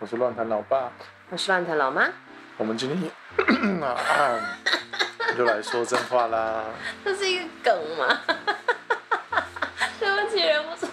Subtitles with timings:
[0.00, 0.92] 我是乱谈老爸。
[1.30, 2.08] 我是乱谈老妈，
[2.56, 3.10] 我们今天
[3.82, 4.40] 啊，
[5.36, 6.64] 就来说真话啦。
[7.04, 8.20] 这是一个梗吗？
[9.98, 10.86] 对不起，忍不住。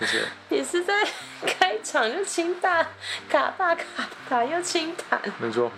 [0.00, 0.28] 谢谢。
[0.50, 1.08] 你是在
[1.46, 2.86] 开场就清大
[3.30, 3.84] 卡大卡
[4.28, 5.72] 大又清弹，没错，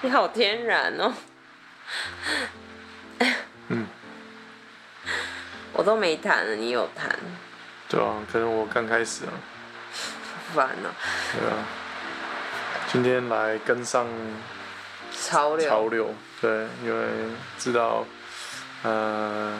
[0.00, 1.12] 你好天然哦。
[5.82, 7.12] 我都没谈了，你有谈，
[7.88, 9.34] 对啊，可能我刚开始啊，
[10.54, 10.94] 烦哦。
[11.32, 11.66] 对啊。
[12.86, 14.06] 今天来跟上
[15.10, 17.04] 潮流，潮流，对，因为
[17.58, 18.06] 知道，
[18.84, 19.58] 呃，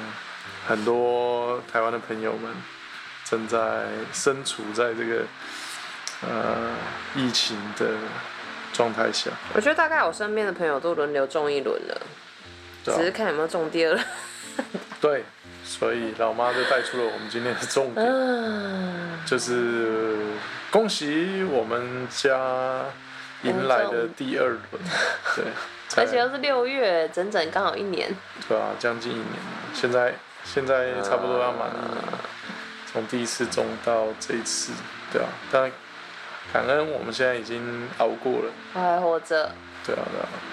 [0.69, 2.55] 很多台湾的朋友们
[3.25, 5.25] 正在身处在这个
[6.21, 6.71] 呃
[7.17, 7.97] 疫情的
[8.73, 12.01] 状态下，我觉得大概我身边的朋友都轮流中一轮了，
[12.87, 14.05] 啊，只是看有没有中第二轮。
[15.01, 15.25] 对，
[15.65, 20.17] 所以老妈就带出了我们今天的重点，嗯，就是
[20.71, 22.85] 恭喜我们家
[23.43, 24.61] 迎来的第二轮，
[25.37, 25.45] 对，
[25.97, 28.15] 而且又是六月，整整刚好一年。
[28.49, 29.27] 对啊，将近一年。
[29.73, 32.05] 现在现在差不多要满一年，
[32.93, 34.73] 从第一次中到这一次，
[35.13, 35.29] 对啊。
[35.51, 35.71] 但
[36.53, 39.51] 感恩我们现在已经熬过了，我还活着，
[39.87, 40.03] 对啊，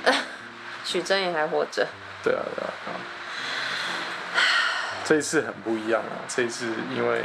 [0.06, 0.18] 对啊，
[0.86, 1.86] 许真也还活着。
[2.24, 2.72] 对啊，对啊。
[2.88, 2.90] 啊
[5.10, 6.22] 这一次很不一样啊！
[6.28, 7.24] 这一次因为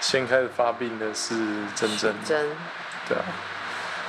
[0.00, 1.34] 先开始发病的是
[1.74, 2.46] 珍珍，真，
[3.06, 3.24] 对啊，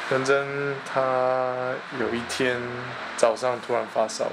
[0.10, 2.58] 珍珍她有一天
[3.18, 4.28] 早上突然发烧，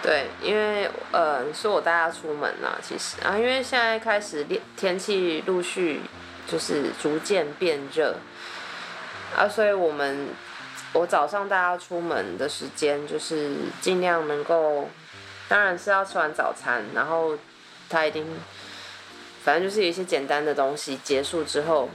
[0.00, 6.00] 对，因为呃，是我带他出门啦，其实啊，因为现在开始天天气陆续
[6.46, 8.14] 就是逐渐变热。
[9.36, 10.28] 啊，所以我们
[10.92, 14.88] 我早上带他出门的时间就是尽量能够，
[15.48, 17.36] 当然是要吃完早餐，然后
[17.90, 18.24] 他一定，
[19.44, 21.90] 反正就是有一些简单的东西结束之后。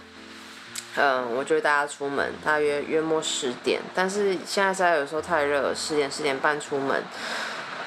[0.98, 7.04] 嗯，我就带他出门，大约约莫十点，但是现在实在有时候太热，十点十点半出门，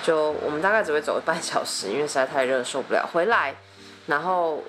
[0.02, 3.08] 就我们大概只会走半小时，因为实在太热受不了。
[3.10, 3.54] 回来，
[4.08, 4.62] 然后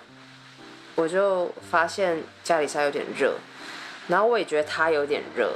[0.96, 3.34] 我就发现家里实在有点热，
[4.08, 5.56] 然后我也觉得他有点热，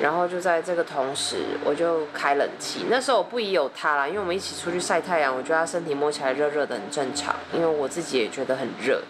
[0.00, 2.86] 然后就在这个同时，我就开冷气。
[2.88, 9.02] 那时候我不疑有他啦，因为我们一起出去晒太阳，我觉得他身体摸起来热热的很正常，因为我自己也觉得很热。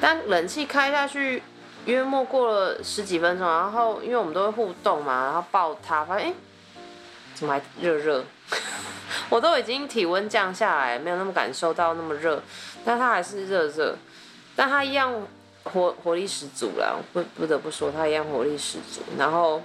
[0.00, 1.42] 但冷气开下去，
[1.86, 6.34] 约莫过了十几分钟，然后因为我们都会互动嘛，然后抱他，发现、
[7.34, 8.24] 怎么还热热？
[9.30, 12.42] 我都已经体温降下来，没有那么感受到那么热，
[12.84, 13.96] 但他还是热热，
[14.54, 15.26] 但他一样
[15.72, 19.02] 活活力十足啦，不不得不说他一样活力十足。
[19.18, 19.62] 然后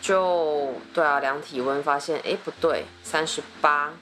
[0.00, 3.92] 就对啊，量体温发现哎、诶不对，三十八，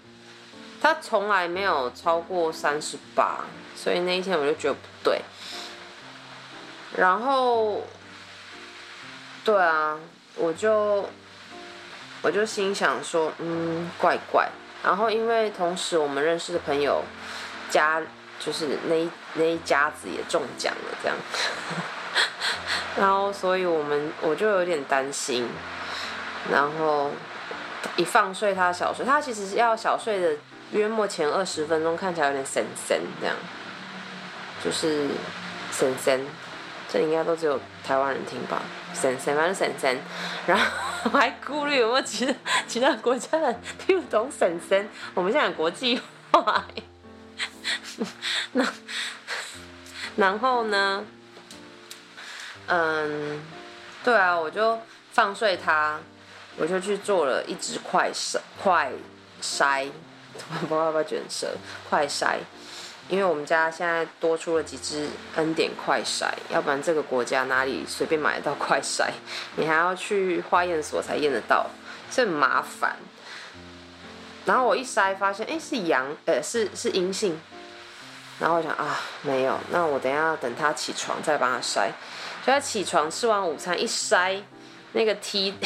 [0.81, 3.44] 他从来没有超过三十八，
[3.76, 5.22] 所以那一天我就觉得不对。
[6.97, 7.82] 然后，
[9.44, 9.98] 对啊，
[10.36, 11.08] 我就
[12.20, 14.50] 我就心想说，嗯，怪怪。
[14.82, 17.02] 然后因为同时我们认识的朋友
[17.70, 18.02] 家
[18.44, 21.16] 就是那一那一家子也中奖了，这样。
[22.98, 25.48] 然后所以我们我就有点担心，
[26.50, 27.10] 然后
[27.97, 30.36] 一放睡他小睡，他其实要小睡的
[30.72, 33.36] 约莫前二十分钟看起来有点神神这样，
[34.64, 35.08] 就是
[35.70, 36.26] 神神。
[36.88, 38.60] 这应该都只有台湾人听吧，
[38.92, 39.98] 神神反正神神，
[40.47, 40.64] 然后
[41.04, 42.34] 我还顾虑有没有其他
[42.69, 45.99] 其他国家的听不懂婶婶，我们现在有国际
[46.31, 46.66] 化，
[48.52, 48.66] 那
[50.16, 51.04] 然后呢，
[52.66, 53.40] 嗯，
[54.04, 54.78] 对啊，我就
[55.12, 55.99] 放睡他，
[56.56, 58.93] 我就去做了一只快筛快
[59.43, 59.90] 筛，
[60.62, 61.54] 不知道要不要卷舌，
[61.88, 62.38] 快筛。
[63.08, 69.10] 因为我们家现在多出了几只恩典快筛，要不然这个国家哪里随便买得到快筛？
[69.56, 71.66] 你还要去化验所才验得到，
[72.10, 72.96] 这很麻烦。
[74.44, 77.38] 然后我一筛发现，哎，是阳，呃，是是阴性。
[78.42, 81.86] 然后我想啊，没有，那我等一下等他起床再帮他筛。
[82.44, 84.42] 就他起床吃完午餐一筛，
[84.94, 85.56] 那个 T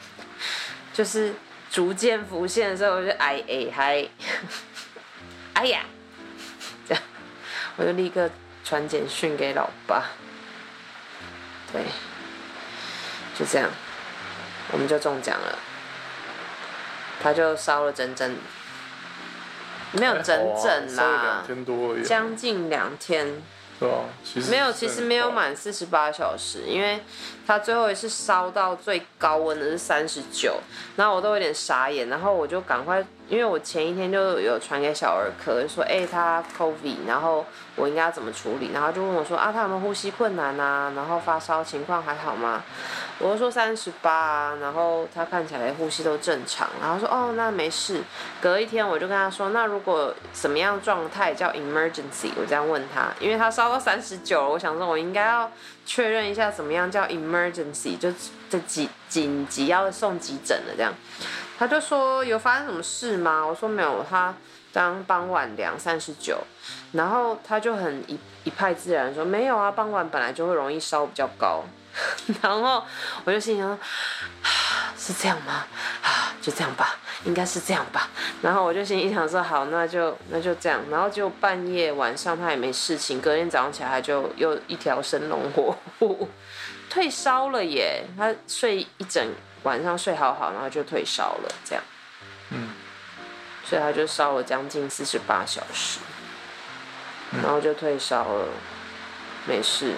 [0.94, 1.34] 就是
[1.70, 4.08] 逐渐浮现的时候，我就哎哎嗨，
[5.52, 5.82] 哎呀，
[7.76, 8.30] 我就立刻
[8.64, 10.04] 传简讯给老爸，
[11.70, 11.82] 对，
[13.38, 13.68] 就这样，
[14.72, 15.58] 我们就中奖了，
[17.22, 18.34] 他就烧了整整，
[19.92, 23.42] 没有整整啦，啦两，天多而已，将近两天，
[23.78, 24.04] 对啊？
[24.24, 27.00] 其实没有，其实没有满四十八小时，因为
[27.46, 30.58] 他最后一次烧到最高温的是三十九，
[30.96, 37.44] 然后我都有点傻眼，然后我就赶快，因为我前一天就有传给小儿科，就说哎、他 COVID，然后
[37.76, 42.62] 我应该怎么处理，然后就问我说啊他有没有呼吸困难啊，然后发烧情况还好吗？
[43.18, 48.02] 我就说三十八，然后他看起来呼吸都正常，然后说哦那没事。
[48.40, 52.30] 隔一天我就跟他说，那如果什么样状态叫 emergency？
[52.36, 55.50] 我这样问他，因为他烧到三十九，我想说我应该要
[55.84, 58.08] 确认一下怎么样叫 emergency，就
[58.48, 60.92] 这几紧急要送急诊了这样。
[61.58, 63.44] 他就说有发生什么事吗？
[63.44, 64.34] 我说没有，他
[64.72, 66.38] 刚傍晚量三十九，
[66.92, 71.64] 然后他就很一一派自然说没有啊，傍晚本来就会容易烧比较高。
[72.42, 72.84] 然后
[73.24, 73.76] 我就心想，
[74.96, 75.64] 是这样吗？
[76.00, 78.08] 啊，就这样吧，应该是这样吧。
[78.40, 80.80] 然后我就心里想说，好，那就那就这样。
[80.90, 86.28] 然后就半夜晚上他也没事情，隔天早上起来他就又一条生龙活虎，
[86.90, 88.04] 退烧了耶。
[88.16, 91.84] 他睡一整晚上睡好好，然后就退烧了，这样。
[92.50, 92.70] 嗯。
[93.64, 96.00] 所以他就烧了将近四十八小时，
[97.42, 98.48] 然后就退烧了，
[99.46, 99.92] 没事。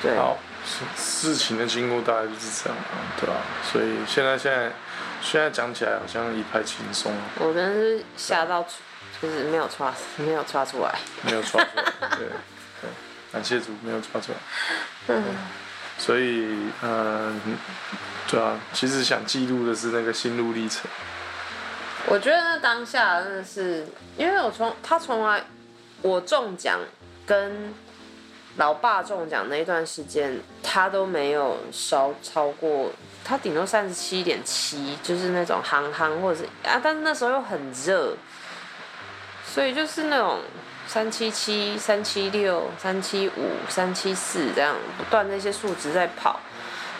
[0.00, 0.16] 对。
[0.16, 4.72] 好，事事情的经过大概就是这样啊，对吧、所以现在现在
[5.22, 8.64] 现在讲起来好像一派轻松，我真是吓到，
[9.20, 10.98] 就是没有刷，没有刷出来。
[11.22, 11.84] 没有抓出来，
[12.16, 12.28] 对对，
[13.38, 14.38] 感谢主没有抓出来。
[15.06, 15.22] 嗯，
[15.96, 17.40] 所以，嗯、
[18.28, 20.90] 对啊，其实想记录的是那个心路历程。
[22.06, 23.86] 我觉得那当下真的是，
[24.16, 25.44] 因为我从他从来
[26.02, 26.80] 我中奖
[27.24, 27.72] 跟
[28.56, 32.90] 老爸中奖那一段时间，他都没有烧超过，
[33.22, 38.16] 他顶多三十七点七，就是那种憨憨或者是啊，但是那时候又很热，
[39.52, 40.40] 所以就是那种
[40.86, 46.38] 三七七、三七六、三七五、三七四这样不断那些数值在跑。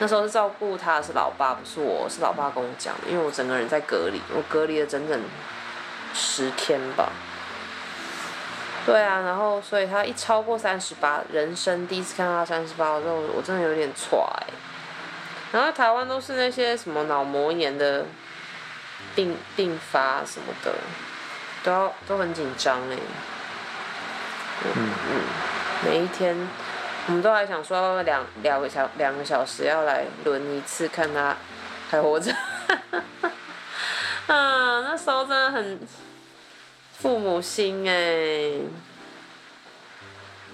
[0.00, 5.20] 那时候是照顾他是老爸，不是我，是老爸跟我讲的，因为我整个人在隔离，我隔离了整整
[6.14, 7.10] 十天吧。
[8.86, 14.18] 对啊，然后所以他一超过三十八，人生第一次看到他三十八的时候，我真的有点踹。
[15.50, 18.06] 然后台湾都是那些什么脑膜炎的
[19.14, 20.72] 病并发什么的，
[21.62, 22.96] 都要都很紧张哎。
[24.64, 25.22] 嗯嗯，
[25.84, 26.36] 每一天
[27.06, 31.36] 我们都还想说两两个小两个小时要来轮一次，看他
[31.90, 32.32] 还活着。
[34.26, 35.80] 啊，那时候真的很
[36.98, 38.60] 父母心哎。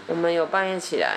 [0.07, 1.17] 我们有半夜起来，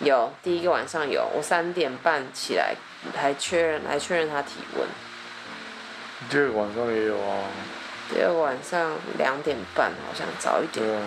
[0.00, 2.74] 有第一个晚上有，我三点半起来
[3.16, 4.86] 还确认来确认他体温，
[6.28, 7.44] 第二个晚上也有啊，
[8.10, 10.84] 第二晚上两点半好像早一点。
[10.84, 11.00] 对啊，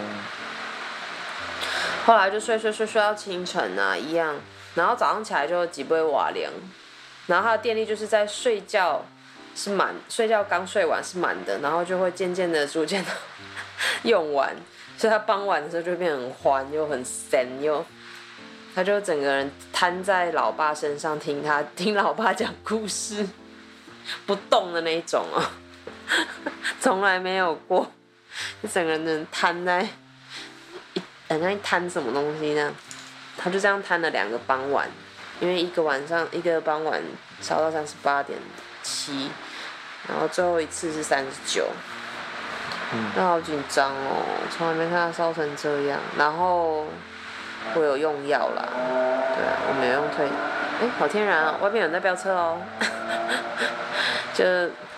[2.06, 4.36] 后来就睡睡睡睡到清晨啊，一样，
[4.76, 6.52] 然后早上起来就几杯瓦凉，
[7.28, 9.06] 然后他的电力就是在睡觉
[9.56, 13.12] 是满，睡觉刚睡完是满的，然后就会渐渐的逐渐的
[14.04, 14.56] 用完，
[14.98, 17.86] 所以他傍晚的时候就会变很欢又很神又，
[18.74, 23.28] 他就整个人瘫在老爸身上听他听老爸讲故事，
[24.26, 25.44] 不动的那一种哦，
[26.80, 27.92] 从来没有过，
[28.62, 29.88] 就整个人瘫在。
[31.30, 32.74] 好像一摊什么东西那样，
[33.38, 34.90] 他就这样摊了两个傍晚，
[35.42, 37.02] 因为一个晚上一个傍晚
[37.42, 38.40] 烧到三十八点
[38.82, 39.30] 七，
[40.08, 41.68] 然后最后一次是三十九，
[42.94, 44.24] 嗯那好紧张哦，
[44.56, 46.00] 从来没看他烧成这样。
[46.18, 46.86] 然后
[47.76, 48.64] 我有用药啦，
[49.36, 52.62] 对啊，我没有用退，哎，好天然啊，外面有人在飙车哦，
[54.34, 54.46] 就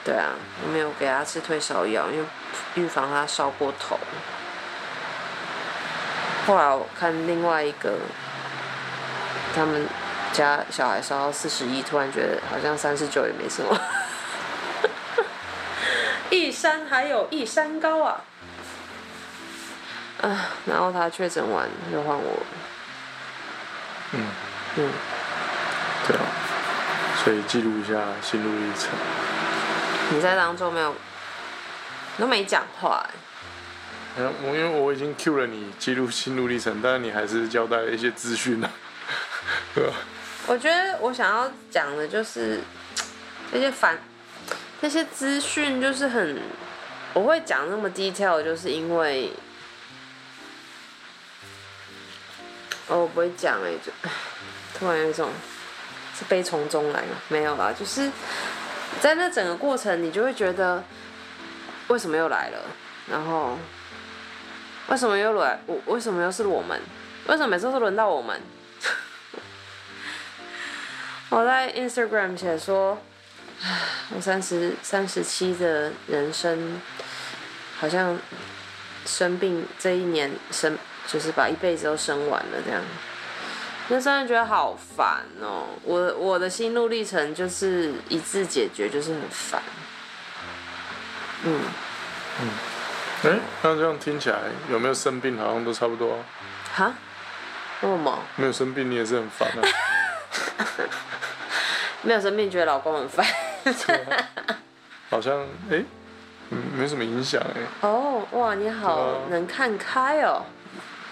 [0.10, 0.32] 对啊，
[0.66, 2.26] 我没有给他吃退烧药，因为
[2.74, 3.96] 预防他烧过头。
[6.48, 7.94] 后来我看另外一个，
[9.56, 9.86] 他们
[10.34, 13.80] 家小孩烧到四十一，突然觉得好像三十九也没什么。
[16.32, 18.22] 一山还有一山高啊！
[20.24, 22.40] 啊，然后他确诊完又换我。
[24.14, 24.26] 嗯，
[24.76, 24.92] 嗯，
[26.08, 26.26] 对啊，
[27.24, 28.90] 所以记录一下心路历程。
[30.12, 30.92] 你在当中没有，
[32.18, 33.14] 你都没讲话、欸。
[34.18, 38.70] 哎呀，我因为我已经 Q 了你记录心路历程，但是你还是交代了一些资讯啊，
[39.76, 39.94] 对吧？
[40.48, 42.60] 我觉得我想要讲的就是
[43.52, 44.00] 这些反
[44.82, 46.42] 那些资讯，就是很
[47.14, 49.32] 我会讲那么 detail，就是因为
[52.88, 53.92] 哦，我不会讲哎，就
[54.74, 55.30] 突然有一种
[56.18, 58.10] 是悲从中来嘛，没有啦，就是
[59.02, 60.84] 在那整个过程，你就会觉得
[61.88, 62.60] 为什么又来了，
[63.10, 63.58] 然后
[64.88, 66.80] 为什么又来，我为什么又是我们，
[67.28, 68.42] 为什么每次都是轮到我们？
[71.30, 72.98] 我在 Instagram 写说，
[74.16, 76.82] 我三十三十七的人生，
[77.80, 78.18] 好像
[79.06, 80.78] 生病这一年生，
[81.08, 82.82] 就是把一辈子都生完了这样。
[83.92, 85.66] 那真的觉得好烦哦！
[85.84, 89.62] 我我的心路历程就是一次解决，就是很烦。
[91.44, 91.60] 嗯
[92.40, 92.50] 嗯，
[93.32, 94.38] 哎，那这样听起来
[94.70, 96.20] 有没有生病好像都差不多。
[96.74, 96.94] 哈？
[97.82, 98.20] 为什么？
[98.36, 99.62] 没有生病你也是很烦啊。
[102.04, 103.26] 没有生病，觉得老公很烦。
[105.10, 105.84] 好像哎，
[106.78, 107.62] 没什么影响哎。
[107.82, 110.46] 哦，哇，你好能看开哦。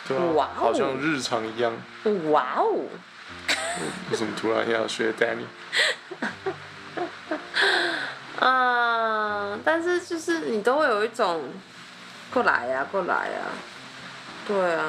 [0.07, 0.23] 对啊。
[0.35, 1.73] 哇好像日常一样。
[2.31, 2.85] 哇哦。
[4.11, 5.45] 为什么突然要学 Danny？
[8.39, 11.43] 啊，但是就是你都会有一种
[12.33, 13.41] 过来呀，过来呀。
[14.47, 14.85] 对啊，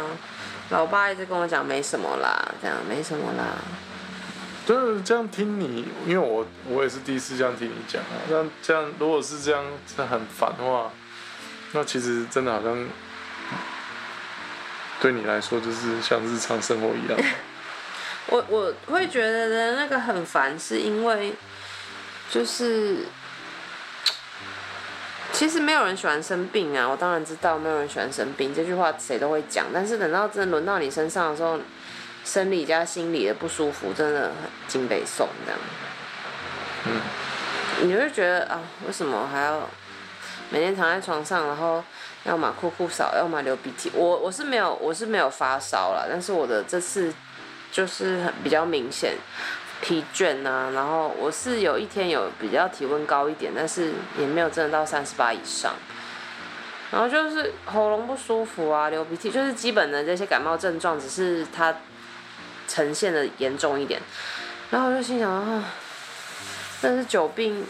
[0.71, 3.57] 老爸一直跟我讲没什么啦，这样没什么啦。
[4.67, 8.21] 就是这样听你，因为我我也是第一次这样听你讲啊。
[8.29, 10.91] 那这样如果是这样，是很烦的话，
[11.73, 12.87] 那其实真的好像
[15.01, 17.19] 对你来说就是像日常生活一样。
[18.29, 21.33] 我我会觉得的那个很烦，是因为
[22.31, 23.07] 就是
[25.33, 26.87] 其实没有人喜欢生病啊。
[26.87, 29.67] 我当然知道没有人喜欢生病，这句话谁都会讲。
[29.73, 31.59] 但是等到真的轮到你身上的时候，
[32.25, 35.61] 生理加心理的不舒服，真的很经北宋这样。
[36.85, 37.01] 嗯，
[37.89, 39.67] 你会觉得啊，为什么还要
[40.51, 41.83] 每天躺在床上，然后
[42.29, 43.91] 要么哭哭扫，要么流鼻涕？
[43.95, 47.13] 我我是没有，我是没有发烧了，但是我的这次
[47.73, 49.17] 就是很比较明显
[49.81, 55.73] 疲倦啊，然后我是有一天有比较体温高一点，但是也没有真的到三十八以上。
[56.91, 61.75] 然后就是喉咙不舒服啊，流鼻涕，就是基本的这些感冒症状，只是它。
[62.71, 63.99] 呈现的严重一点，
[64.69, 65.65] 然后我就心想啊，
[66.83, 67.65] 但是久病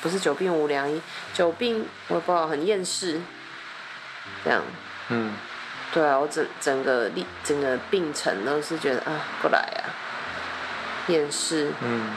[0.00, 1.02] 不是久病无良医，
[1.32, 3.20] 久病我也不知道很厌世，
[4.44, 4.62] 这样，
[5.08, 5.32] 嗯，
[5.92, 9.90] 对啊，我整整个历整个病程都是觉得啊，过来啊，
[11.08, 12.10] 厌世，嗯，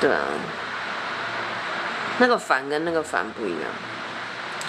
[0.00, 0.20] 对啊，
[2.18, 3.70] 那个烦跟那个烦不一样，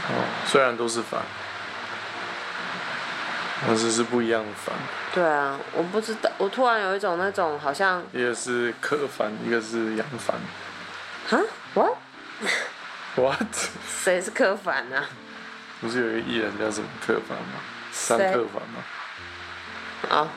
[0.10, 1.22] 哦，虽然都是烦。
[3.68, 4.76] 但是是不一样的烦。
[5.14, 8.04] 对啊，我不知道，我突然有一种那种好像。
[8.12, 10.36] 一个是客烦，一个是杨烦。
[11.28, 11.40] 哈
[11.74, 13.48] ？What？What？
[13.88, 15.08] 谁是客烦啊？
[15.86, 17.62] 不是有一个艺人叫什么客烦吗？
[18.08, 18.84] 张客烦吗？
[20.10, 20.28] 啊，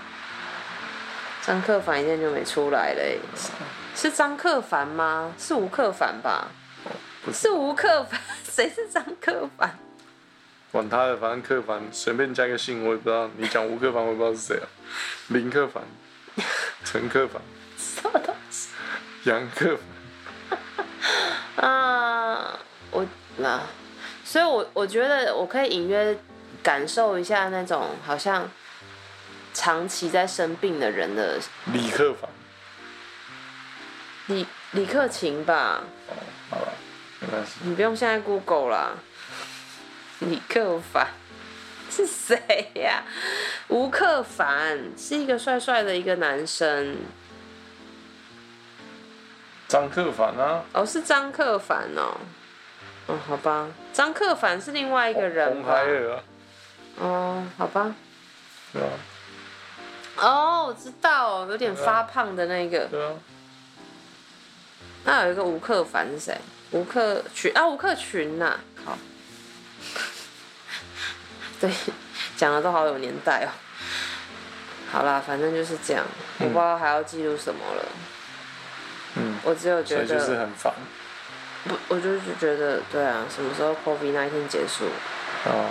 [1.40, 3.02] 张克凡一天就没出来了。
[3.96, 5.32] 是张克凡吗？
[5.38, 6.48] 是吴克凡吧？
[7.24, 7.50] 不是。
[7.50, 9.78] 吴克凡， 谁是张克凡？
[10.70, 13.30] 管他的，反正克凡随便加个姓，我也不知道。
[13.38, 14.68] 你讲吴克凡，我也不知道是谁啊。
[15.28, 15.82] 林克凡、
[16.84, 17.40] 陈克凡、
[17.78, 18.68] 什么东西？
[19.24, 19.78] 杨克
[21.56, 21.64] 凡。
[21.66, 22.58] 啊，
[22.90, 23.06] 我
[23.38, 23.62] 那，
[24.28, 26.14] 所以我我觉得我可以隐约
[26.62, 28.46] 感受一下那种好像
[29.54, 31.40] 长期在生病的人的。
[31.72, 32.28] 李克凡。
[34.26, 35.82] 李李克勤吧。
[36.10, 36.12] 哦，
[36.50, 36.68] 好了，
[37.20, 37.52] 没关系。
[37.62, 38.90] 你不用现在 Google 啦。
[40.18, 41.08] 李克凡
[41.90, 43.04] 是谁呀？
[43.68, 46.98] 吴克凡是一个帅帅的一个男生。
[49.66, 50.64] 张克凡啊？
[50.74, 52.18] 哦，是张克凡哦。
[53.08, 55.48] 哦，好吧，张克凡是另外一个人。
[55.48, 56.22] 红孩儿啊。
[56.98, 57.94] 哦，好吧。
[58.72, 58.88] 对啊。
[60.18, 62.84] 哦，我知道，有点发胖的那个。
[62.84, 63.14] 对啊。
[65.04, 66.38] 那有一个吴克凡是谁？
[66.72, 68.60] 吴克群啊，吴克群呐。
[68.84, 68.98] 好。
[71.58, 71.72] 对，
[72.36, 73.48] 讲的都好有年代哦。
[74.92, 76.04] 好啦，反正就是这样，
[76.40, 77.84] 我不知道还要记录什么了。
[79.16, 79.38] 嗯。
[79.44, 80.04] 我只有觉得。
[80.04, 80.74] 就是很烦。
[81.68, 84.86] 不，我就是觉得，对啊，什么时候 COVID 那一天结束？
[85.44, 85.70] 哦。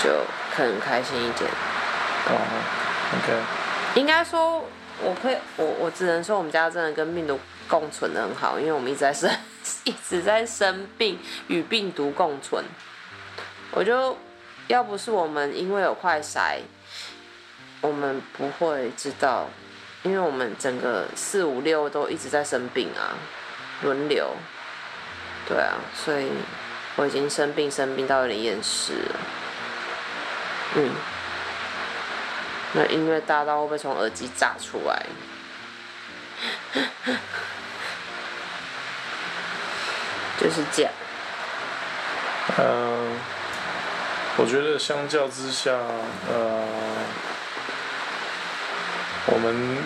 [0.00, 0.10] 就
[0.54, 1.50] 可能开心一点。
[2.26, 2.38] 哦
[3.18, 4.00] ，OK。
[4.00, 4.64] 应该说，
[5.02, 7.36] 我可以，我我只能说，我们家真的跟病毒
[7.66, 9.28] 共存的很好，因为我们一直在生，
[9.82, 12.64] 一直在生病，与病毒共存。
[13.72, 14.16] 我就
[14.68, 16.60] 要不是我们因为有快筛，
[17.80, 19.48] 我们不会知道，
[20.04, 23.18] 因为我们整个四五六都一直在生病啊，
[23.82, 24.34] 轮流，
[25.48, 26.30] 对啊，所以
[26.96, 29.20] 我已经生病生病到有点厌世了，
[30.74, 30.90] 嗯，
[32.72, 35.06] 那音乐大到会不会从耳机炸出来？
[40.40, 40.92] 就是这样。
[42.58, 43.18] 嗯，
[44.36, 45.72] 我觉得相较之下，
[46.28, 46.67] 呃，
[49.30, 49.78] 我们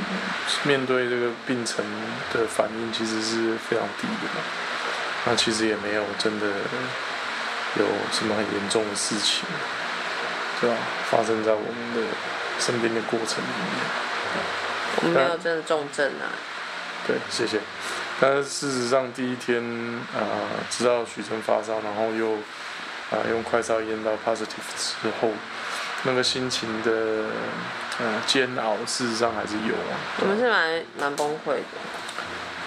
[0.65, 1.85] 面对这个病程
[2.33, 4.31] 的反应其实是非常低的。
[5.25, 6.47] 那其实也没有真的
[7.79, 9.45] 有什么很严重的事情，
[10.61, 10.77] 对吧？
[11.11, 12.03] 发生在我们的
[12.59, 13.69] 身边的过程里面。
[14.97, 16.27] 我们没有真的重症啊。
[17.07, 17.61] 对，谢谢。
[18.21, 19.63] 但是事实上，第一天
[20.15, 20.23] 啊，
[20.71, 22.35] 知道许晨发烧，然后又
[23.11, 25.31] 啊用快烧验到 positive 之后，
[26.05, 27.27] 那个心情的
[28.01, 29.95] 呃煎熬，事实上还是有啊。
[30.21, 31.63] 我们是蛮蛮崩溃的。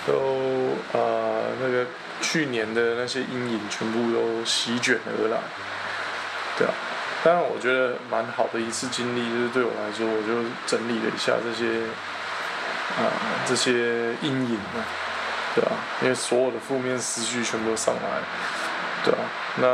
[0.08, 1.86] 都呃那个
[2.22, 5.38] 去年的那些阴影全部都席卷而来，
[6.58, 6.74] 对啊。
[7.24, 11.82] 当然，我觉得蛮好的一次经历，就是对我来说，我就整理了一下这些
[12.98, 13.10] 啊
[13.48, 14.86] 这些阴影啊。
[15.56, 15.72] 对啊，
[16.04, 18.22] 因为所有的负面思绪全部都上来，
[19.04, 19.68] 对啊，那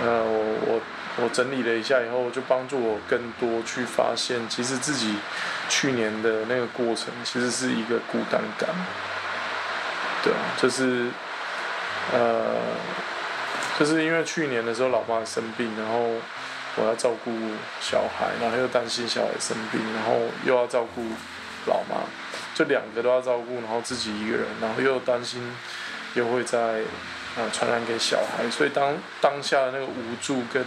[0.00, 0.80] 呃，我我
[1.16, 5.16] 我整理了一下以后，就帮助我更多去发现，其实自己
[5.68, 8.68] 去年的那个过程，其实是一个孤单感，
[10.22, 11.06] 对啊，就是
[12.12, 12.56] 呃，
[13.78, 16.14] 就是因为去年的时候，老妈生病，然后
[16.76, 17.32] 我要照顾
[17.80, 21.02] 小孩，然后又担心小孩生病，然后又要照顾
[21.66, 22.04] 老妈。
[22.54, 25.42] 就两个都要照顾，然后自己一个人，然后又担心
[26.14, 26.80] 又会在
[27.36, 30.64] 啊传染给小孩，所以当当下的那个无助跟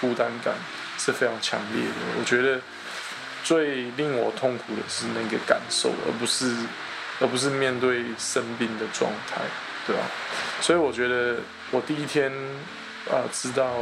[0.00, 0.54] 孤单感
[0.98, 1.94] 是非常强烈的。
[2.18, 2.60] 我觉得
[3.42, 6.54] 最令我痛苦的是那个感受，而不是
[7.20, 9.40] 而不是面对生病的状态，
[9.86, 10.02] 对吧？
[10.60, 11.36] 所以我觉得
[11.70, 12.32] 我第一天
[13.10, 13.74] 啊知道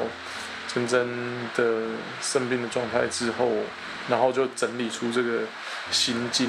[0.72, 1.08] 真真
[1.54, 1.88] 的
[2.20, 3.50] 生病的状态之后，
[4.08, 5.40] 然后就整理出这个
[5.90, 6.48] 心境。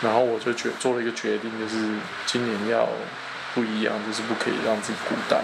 [0.00, 1.76] 然后我就决做了一个决定，就是
[2.24, 2.88] 今年要
[3.52, 5.42] 不一样，就是不可以让自己孤单，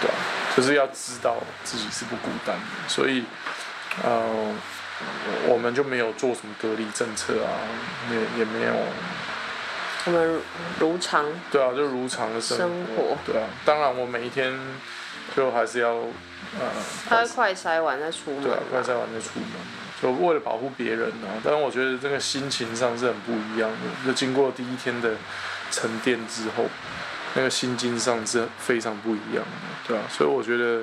[0.00, 0.14] 对吧？
[0.56, 3.24] 就是要知道自己是不孤单的，所以，
[4.02, 4.54] 呃，
[5.46, 7.50] 我们就没有做什么隔离政策啊，
[8.10, 8.74] 也也没有，
[10.06, 10.40] 我们
[10.78, 14.58] 如常，对啊，就如常的生活，对啊，当然我每一天
[15.36, 16.70] 就还是要，呃，
[17.08, 19.48] 他快筛完再出门，对啊，快筛完再出门。
[20.02, 23.76] 就为了保护别人啊，但是我觉得这个心情上是很不一样的。
[24.04, 25.14] 就经过第一天的
[25.70, 26.64] 沉淀之后，
[27.34, 30.82] 那个心境上是非常不一样的，对啊，所以我觉得，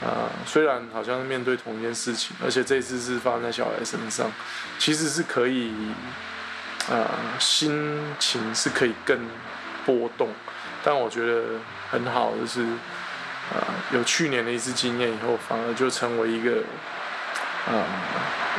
[0.00, 4.30] 啊，虽然好像是面对同一件事情，而且这次是发生在小孩身上，
[4.78, 5.72] 其实是可以，
[6.90, 9.18] 啊，心情是可以更
[9.84, 10.28] 波动。
[10.82, 12.62] 但我觉得很好的是，
[13.52, 16.62] 啊，有去年的一次经验以后，反而就成为一个。
[17.66, 17.80] 啊，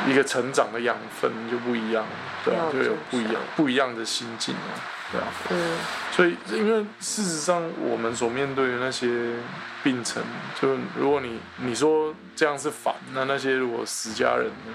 [0.08, 2.04] 一个成长的养分就不一样，
[2.44, 2.66] 对啊？
[2.72, 4.74] 就有不一样不一样的心境啊，
[5.12, 5.26] 对啊。
[5.50, 5.78] 嗯。
[6.12, 9.34] 所以，因为事实上，我们所面对的那些
[9.82, 10.22] 病程，
[10.60, 14.72] 就如果你你说这样是反，那那些如果死家人呢，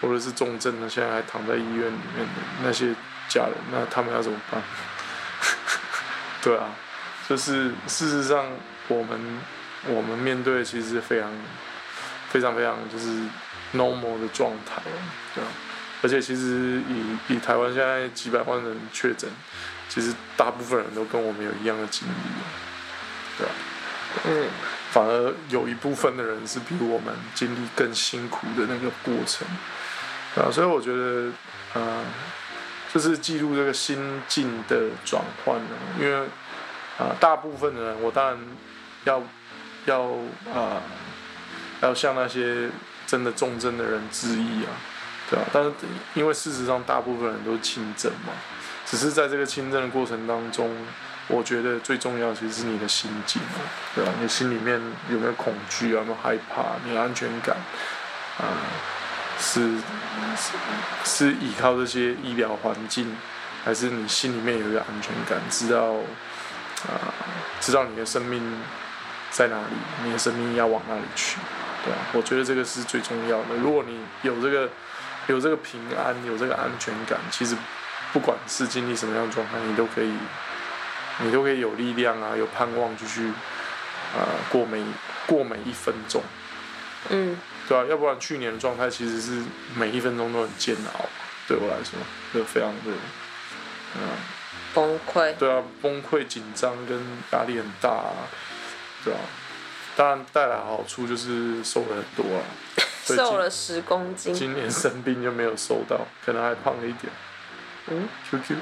[0.00, 2.94] 或者是重症的，现在还躺在医院里面的那些
[3.28, 4.62] 家人，那他们要怎么办？
[6.42, 6.70] 对啊，
[7.28, 8.46] 就是事实上，
[8.88, 9.18] 我们
[9.86, 11.30] 我们面对其实非常。
[12.30, 13.08] 非常非常就是
[13.74, 14.80] normal 的状态，
[15.34, 15.48] 对啊，
[16.02, 19.28] 而且其实以以台湾现在几百万人确诊，
[19.88, 22.12] 其实大部分人都跟我们有一样的经历，
[23.38, 23.52] 对啊，
[24.24, 24.48] 嗯，
[24.90, 29.46] 反而有一部分的人是比我们经历更辛苦的那个过程，
[30.34, 31.30] 对啊，所以我觉得，
[31.74, 32.04] 呃，
[32.92, 36.26] 就是记录这个心境的转换呢，因为
[36.98, 38.38] 啊，大部分的人，我当然
[39.04, 39.22] 要
[39.86, 40.02] 要
[40.54, 40.82] 啊。
[41.82, 42.68] 要向那些
[43.06, 44.68] 真的重症的人致意啊，
[45.30, 45.72] 对啊，但是
[46.14, 48.32] 因为事实上大部分人都是轻症嘛，
[48.84, 50.68] 只是在这个轻症的过程当中，
[51.28, 53.40] 我觉得最重要其实是你的心境，
[53.94, 54.10] 对吧？
[54.20, 55.98] 你心里面有没有恐惧啊？
[55.98, 56.74] 有没有害怕？
[56.84, 57.56] 你的安全感
[58.38, 58.58] 啊，
[59.38, 59.76] 是
[60.36, 60.52] 是
[61.04, 63.16] 是依靠这些医疗环境，
[63.64, 65.92] 还是你心里面有一个安全感，知道
[66.88, 67.14] 啊，
[67.60, 68.42] 知道你的生命
[69.30, 71.38] 在哪里，你的生命要往哪里去？
[71.84, 73.54] 对啊，我觉得这个是最重要的。
[73.62, 74.68] 如果你有这个
[75.30, 77.56] 有这个平安，有这个安全感，其实
[78.12, 80.12] 不管是经历什么样的状态，你都可以，
[81.20, 84.82] 你都可以有力量啊，有盼望继续啊过每
[85.26, 86.20] 过每一分钟。
[87.10, 87.38] 嗯，
[87.68, 89.42] 对啊，要不然去年的状态其实是
[89.76, 91.06] 每一分钟都很煎熬，
[91.46, 91.98] 对我来说
[92.34, 92.92] 就非常的
[93.96, 94.02] 嗯
[94.74, 95.34] 崩溃。
[95.36, 97.00] 对啊，崩溃、紧张跟
[97.32, 98.26] 压力很大，啊
[99.04, 99.20] 对啊。
[99.96, 102.42] 当然带来好处就是瘦了很多啊。
[103.04, 104.32] 瘦了十公斤。
[104.34, 107.12] 今年生病就没有瘦到，可能还胖了一点。
[107.88, 108.56] 嗯，QQ，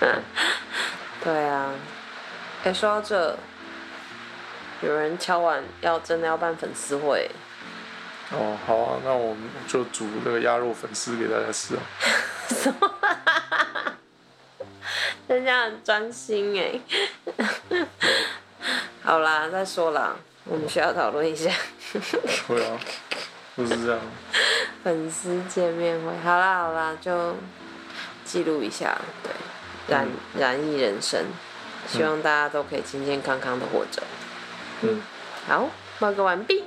[1.22, 1.74] 对啊，
[2.64, 3.36] 哎、说到这，
[4.80, 7.30] 有人敲完要真的要办粉丝会，
[8.32, 11.82] 哦，好啊，那我们就煮那个鸭肉粉丝给大家吃啊。
[15.28, 16.80] 人家很专心哎。
[19.02, 21.50] 好啦，再说啦，我们需要讨论一下
[22.46, 22.78] 会啊，
[23.56, 24.00] 就是这样。
[24.82, 26.16] 粉丝见面会。
[26.22, 27.36] 好啦好啦，就
[28.24, 29.32] 记录一下，对，
[29.88, 31.24] 染染艺人生，
[31.86, 34.02] 希望大家都可以健健康康的活着。
[34.82, 35.02] 嗯，
[35.46, 36.64] 好，报告完毕。